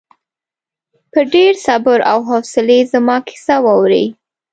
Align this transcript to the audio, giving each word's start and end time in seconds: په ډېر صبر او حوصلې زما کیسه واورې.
په 1.11 1.19
ډېر 1.33 1.53
صبر 1.65 1.99
او 2.11 2.19
حوصلې 2.29 2.79
زما 2.93 3.17
کیسه 3.27 3.55
واورې. 3.65 4.05